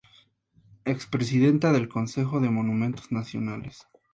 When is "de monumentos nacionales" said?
2.41-3.85